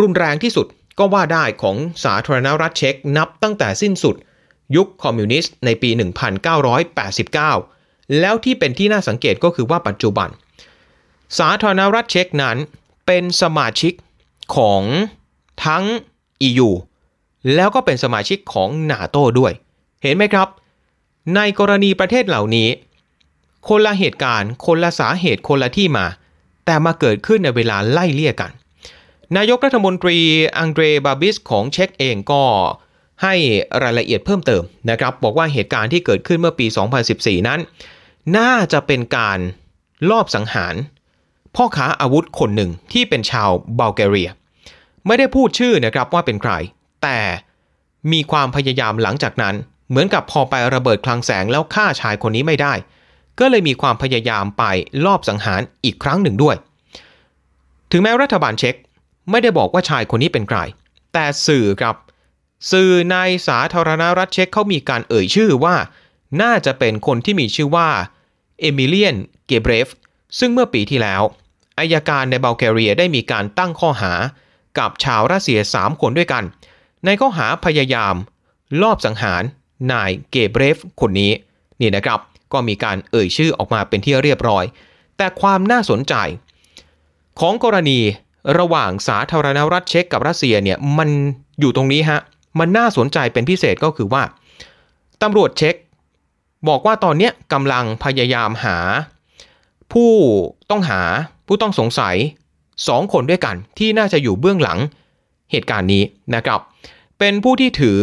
[0.00, 0.66] รุนแรงที่สุด
[0.98, 4.16] ก็ว่าได้ของสาธารณรัฐเช็กนับตั้งแต่สิ้นสุด
[4.76, 5.90] ยุคคอมมิวนิสต์ในปี
[6.84, 10.28] 1989 แล้วที่เป็นที่น่าสังเกตก็คือว่าปัจจุบัน
[11.38, 12.56] สาธารณรัฐเช็กนั้น
[13.06, 13.92] เป็นสมาชิก
[14.56, 14.82] ของ
[15.66, 15.84] ทั้ง
[16.48, 16.70] EU
[17.54, 19.52] แล้วก็เป็นสมาชิกของนาโตด้วย
[20.02, 20.48] เห็นไหมครับ
[21.36, 22.68] ในกรณีประเทศเหล่านี้
[23.68, 26.06] คนละเหตุการณ์ คนละสาเหตุคนละที่มา
[26.64, 28.50] แต่มาเกิดขึ้นในเวลาไล่เลี่ยกัน
[29.36, 30.18] นายกรัฐมนตรี
[30.58, 32.42] อังเดรบาบิสของเช็กเองก็
[33.22, 33.34] ให้
[33.82, 36.66] รายละเอียดเพิ่มเติมนะครับ บอกว่าเหตุการณ์ที่เกิดขึ้นเมื่อปี
[37.06, 37.60] 2014 นั้น
[38.36, 39.38] น่าจะเป็นการ
[40.10, 40.74] ลอบสังหาร
[41.56, 44.30] พ่อค้าอาวุธคนหนึ่งที่เป็นชาวบัลแกเรีย
[45.06, 46.52] ไม่ได้พูดชื่อนะครับว่าเป็นใคร
[47.02, 47.18] แต่
[48.12, 49.54] มีความพยายามหลังจากนั้น
[49.88, 52.74] เหมือนกับพอไประเบิดคลังแสงแล้วฆ่าชายคนนี้ไม่ได้
[53.40, 54.64] ก็เลยมีความพยายามไป
[55.04, 56.56] ลอบสังหารอีกครั้งหนึ่งด้วย
[57.90, 58.74] ถึงแม้รัฐบาลเช็ก
[59.30, 60.58] ไม่ได้บอกว่าชายคนนี้เป็นใคร
[61.12, 61.96] แต่สื่อครับ
[62.70, 63.16] สื่อใน
[63.48, 65.76] สาธารณรัฐเช็กเขามีการเอ่ยชื่อว่า
[66.42, 67.88] น่าจะเป็นคนที่มีชื่อว่า
[68.60, 69.88] เอมิเลียน เกเบรฟ
[70.38, 71.22] ซึ่งเมื่อปีที่แล้ว
[71.78, 74.12] อายการในบัลแกเรียได้มีการตั้งข้อหา
[74.78, 76.44] กับชาวรัสเซีย 3 คนด้วยกัน
[77.04, 78.14] ในข้อหาพยายาม
[78.82, 79.42] ลอบสังหาร
[79.92, 81.32] นายเกเบรฟคนนี้
[81.80, 82.20] นี่นะครับ
[82.52, 84.64] ก็มีการเอ่ยชื่อออกมาเป็นที่เรียบร้อย
[85.16, 86.14] แต่ความน่าสนใจ
[87.40, 88.00] ของกรณี
[88.58, 91.08] ระหว่างสาธารณรัฐเช็กกับรัสเซียเนี่ยมัน
[91.60, 92.20] อยู่ตรงนี้ฮะ
[92.58, 94.22] มันน่าสนใจเป็นพิเศษก็คือว่า
[95.22, 95.74] ตำรวจเช็ก
[96.68, 98.78] บอกว่าตอนนี้กำลังพยายามหา
[99.92, 100.12] ผู้
[100.70, 101.00] ต้องหา
[101.46, 102.16] ผู้ต้องสงสัย
[102.64, 104.78] 2 คนด้วยกันที่น่าจะอยู่เบื้องหลัง
[105.50, 106.02] เหตุการณ์นี้
[106.34, 106.60] นะครับ
[107.18, 108.00] เป็นผู้ที่ถือ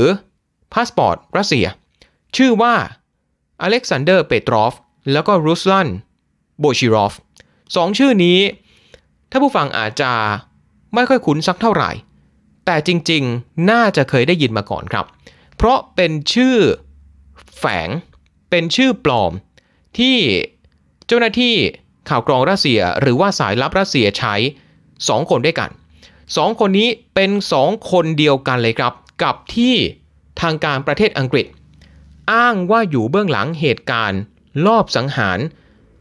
[0.74, 1.68] พาสปอร์ตรัสเซีย
[2.38, 2.76] ชื่อว่า
[3.62, 4.74] อเล็กซานเดอร์เปโตรฟ
[5.12, 5.88] แล้วก็รุสลัน
[6.60, 7.14] โบชิรอฟ
[7.76, 8.40] สองชื่อนี้
[9.32, 10.12] ถ้าผู้ฟังอาจจะ
[10.94, 11.92] ไม่ค่อยคุ้นสักเท่าไหร่
[12.66, 15.06] แต่จริงๆ น่าจะเคยได้ยินมาก่อนครับ
[15.58, 16.58] เพราะเป็นชื่อ
[17.60, 17.90] แฝง
[18.50, 19.32] เป็นชื่อปลอม
[19.98, 20.18] ที่
[21.08, 21.56] เจ้าหน้าที่
[22.10, 24.36] ข่าวกรองรัสเซีย หรือว่าสายลับรัสเซียใช้
[24.84, 25.70] 2 คนด้วยกัน
[26.16, 29.76] 2 คนนี้เป็น 2 คนเดียวกันเลยครับ กับที่
[30.42, 31.46] ทางการประเทศอังกฤษ
[32.34, 34.22] อ้างว่าอยู่เบื้องหลังเหตุการณ์
[34.66, 35.40] ลอบสังหาร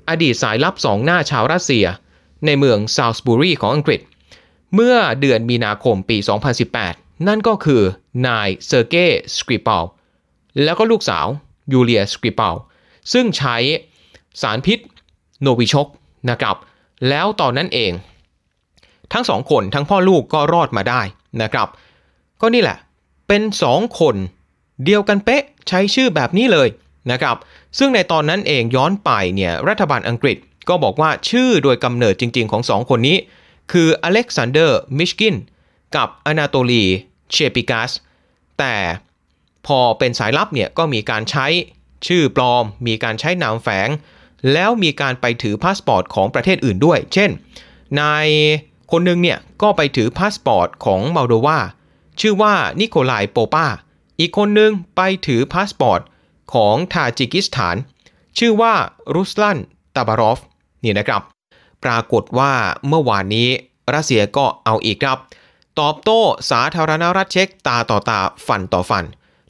[0.09, 1.87] อดีตสายลับสองหน้าชาวรัสเซีย
[2.47, 4.01] ในเมืองซอลส์บรีของอังกฤษ
[4.75, 6.17] เมื่อเดือนมีนาคมปี
[6.73, 7.83] 2018 นั่นก็คือ
[8.27, 9.85] นายเซอร์เกย์สกริปาล
[10.63, 11.27] แล้วก็ลูกสาว
[11.73, 12.55] ยูเลียสกริปาล
[13.13, 13.57] ซึ่งใช้
[14.43, 14.79] สารพิษ
[15.43, 15.87] โนวิช็อก
[16.31, 16.57] นะครับ
[17.09, 17.93] แล้วตอนนั้นเอง
[19.13, 21.03] ทั้งสองคนทั้งพ่อลูกก็รอดมาได้
[21.43, 21.69] นะครับ
[22.41, 22.79] ก็นี่แหละ
[23.29, 24.17] เป็นสองคน
[24.85, 26.69] เดียวกันเป๊ะใช้ชื่อแบบนี้เลย
[27.11, 27.37] นะครับ
[27.79, 33.17] ซึ่งในตอนนั้นเองย้อนไปเนี่ยรัฐบาลอังกฤษ ก็บอกว่าชื่อโดยกำเนิดจริง ๆ ของสองคนนี้
[33.73, 35.37] คืออเล็กซานเดอร์มิชกิน
[35.97, 36.85] กับอนาโตลี
[37.31, 37.91] เชปิกา
[38.59, 38.77] แต่
[39.67, 41.47] พอเป็นสายลับเนี่ยก็มีการใช้
[42.07, 43.89] ชื่อปลอม มีการใช้นามแฝง
[44.53, 47.31] แล้วมีการไปถือพาสปอร์ตของประเทศอื่นด้วย เช่น
[48.01, 48.27] นาย
[48.91, 51.59] คนหนึ่งเนี่ยก็ไปถือพาสปอร์ตของมอลโดวา
[52.21, 53.67] ชื่อว่านิโคลายโปปา
[54.21, 56.01] อีกคนหนึ่งไปถือพาสปอร์ต
[56.55, 57.77] ของทาจิกิสถาน
[58.39, 58.75] ชื่อว่า
[59.15, 59.59] รุสลัน
[59.97, 60.41] ตาบารอฟ
[60.85, 61.23] นี่นะครับ
[61.85, 62.53] ปรากฏว่า
[62.89, 63.49] เมื่อวานนี้
[63.95, 65.19] รัสเซียก็เอาอีกครับ
[65.81, 69.05] ตอบโต้สาธารณรัฐเช็กตาต่อตาฟันต่อฟัน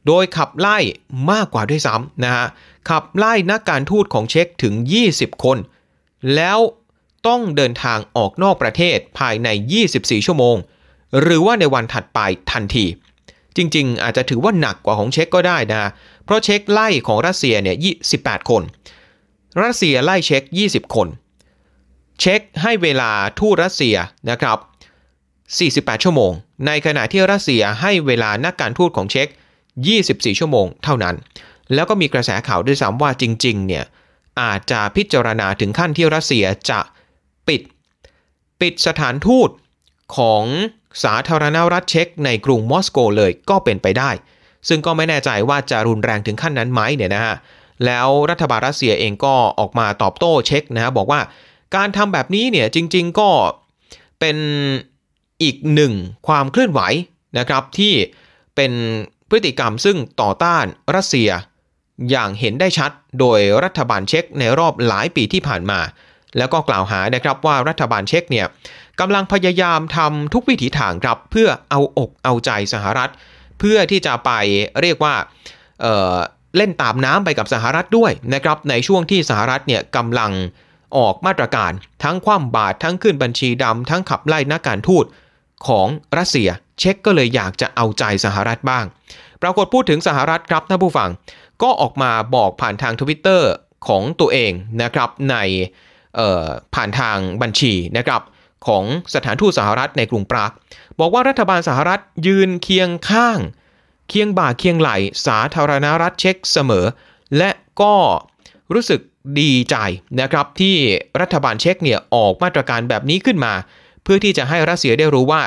[0.06, 0.78] โดยขับไล่
[1.30, 2.46] มากกว่าด้วยซ้ำนะฮะ
[2.90, 4.74] ขับไล่นักการทูตของเช็กถึง
[5.08, 5.58] 20 คน
[6.34, 6.58] แล้ว
[7.26, 9.48] ต้องเดินทางออกนอกประเทศภายใน
[9.88, 10.56] 24 ชั่วโมง
[11.20, 12.18] หรือว่าในวันถัดไป
[12.52, 12.86] ทันที
[13.56, 15.90] จริงๆ อาจจะถือว่าหนักกว่าของเช็กก็ได้นะ
[16.24, 17.76] เพราะเช็กไล่ของรัสเซียเนี่ย
[18.16, 18.62] 18คน
[19.62, 21.08] รัสเซียไล่เช็ก20 คน
[22.20, 23.96] เช็กให้เวลาทูตรัสเซีย
[24.30, 24.58] นะครับ
[25.96, 26.32] 48 ชั่วโมง
[26.66, 29.28] ในขณะที่รัสเซียให้เวลานักการทูตของเช็ก
[29.84, 31.14] 24 ชั่วโมงเท่านั้น
[31.74, 33.84] แล้วก็มีกระแสข่าวด้วยซ้ำว่าจริงๆ เนี่ย
[34.40, 36.80] อาจจะพิจารณาถึงขั้นที่รัสเซียจะ
[37.48, 37.62] ปิด
[38.60, 39.50] ปิดสถานทูต
[40.16, 40.44] ของ
[41.04, 44.10] สาธารณรัฐเช็กในกรุงมอสโกเลยก็เป็นไปได้
[44.68, 47.36] ซึ่งก็ไม่แน่ใจว่าจะรุนแรงถึงขั้นนั้นไหมเนี่ยนะฮะ
[47.86, 51.20] แล้วรัฐบาลรัสเซียเองก็ออกมาตอบโต้เช็กนะฮะบอกว่า
[51.76, 53.30] การทำแบบนี้เนี่ยจริง ๆก็
[54.20, 54.36] เป็น
[55.42, 55.92] อีกหนึ่ง
[56.28, 56.80] ความเคลื่อนไหว
[57.38, 57.94] นะครับที่
[58.56, 58.72] เป็น
[59.28, 60.64] พฤติกรรมซึ่งต่อต้าน
[60.94, 61.30] รัสเซีย
[62.10, 62.90] อย่างเห็นได้ชัด
[63.20, 65.80] โดยรัฐบาลเช็กในรอบหลายปีที่ผ่านมา
[66.38, 68.46] แล้วก็กล่าวหานะครับว่ารัฐบาลเช็กเนี่ย
[69.00, 73.10] กำลังพยายามทำทุกวิถีทางครับเพื่อเอาอกเอาใจสหรัฐ
[73.58, 74.30] เพื่อที่จะไป
[74.80, 75.14] เรียกว่า
[76.56, 80.32] เล่นตามน้ำไปกับสหรัฐด้วยนะครับในช่วงที่สหรัฐเนี่ยกำลัง
[80.98, 81.72] ออกมาตรการ
[82.04, 85.04] ทั้งคว่ำบาตรทั้งขึ้นบัญชีดำทั้งขับไล่นักการทูต
[85.66, 85.86] ของ
[86.18, 88.84] รัสเซีย เช็กก็เลยอยากจะเอาใจสหรัฐบ้าง
[89.42, 91.10] ปรากฏพูดถึงสหรัฐครับท่านผู้ฟัง
[91.62, 93.50] ก็ออกมาบอกผ่านทางทวิตเตอร์
[93.88, 95.36] ของตัวเองนะครับใน
[96.74, 98.22] ผ่านทางบัญชีนะครับ
[98.66, 98.84] ของ
[99.14, 100.50] สถานทูตสหรัฐในกรุงปราก
[101.00, 103.38] บอกว่ารัฐบาลสหรัฐยืนเคียงข้าง
[104.10, 104.90] เคียงบ่าเคียงไหล
[105.26, 106.86] สาธารณรัฐเช็กเสมอ
[107.38, 107.94] และก็
[108.74, 109.00] รู้สึก
[109.40, 109.76] ดีใจ
[110.20, 110.76] นะครับที่
[111.20, 113.52] รัฐบาลเช็กเนี่ยออกมาตรการแบบนี้ขึ้นมา
[114.02, 115.42] เพื่อที่จะให้รัสเซียได้รู้ว่า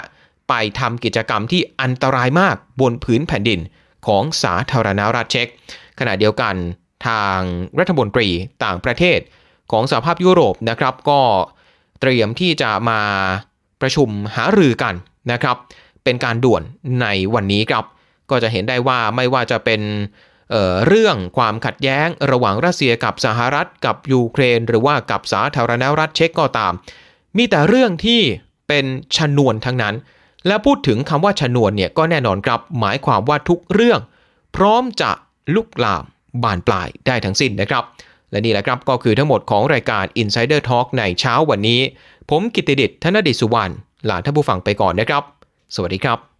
[0.49, 3.59] ไปทำกิจกรรมที่อันตรายมากบนผืนแผ่นดิน
[4.07, 5.47] ของสาธารณรัฐเช็ก
[5.99, 6.55] ขณะเดียวกัน
[7.07, 7.39] ทาง
[7.79, 8.27] รัฐมนตรี
[8.63, 9.19] ต่างประเทศ
[9.71, 11.21] ของสหภาพยุโรปนะครับก็
[12.01, 13.01] เตรียมที่จะมา
[13.81, 14.95] ประชุมหารือกัน
[15.31, 15.57] นะครับ
[16.03, 16.61] เป็นการด่วน
[17.01, 17.85] ในวันนี้ครับ
[18.29, 19.81] ก็จะเห็นได้ว่าไม่ว่าจะเป็น
[20.51, 26.73] เเรื่องความขัดแย้งระหว่างรัสเซียกับสหรัฐ กับยูเครน หรือว่ากับสาธารณรัฐเช็กก็ตาม
[27.37, 28.21] มีแต่เรื่องที่
[28.67, 28.85] เป็น
[29.17, 29.95] ชนวนทั้งนั้น
[30.47, 33.99] และพูดถึงคำว่าชนวนเนี่ยก็แน่นอนครับหมายความว่าทุกเรื่อง
[34.55, 35.11] พร้อมจะ
[35.55, 36.03] ลุกลาม
[36.43, 37.83] บานปลายได้ทั้งสิ้นนะครับ
[38.31, 41.81] และนี่แหละครับก็คือทั้งหมดของรายการ Insider Talk ในเช้าวันนี้
[42.29, 43.73] ผมกิติดิษฐ์ธนดิษสุวรรณ
[44.09, 45.23] ลาท่านผู้ฟังไปก่อนนะครับ
[45.75, 46.32] สวัสดีครับ